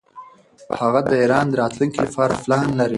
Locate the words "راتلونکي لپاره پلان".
1.61-2.65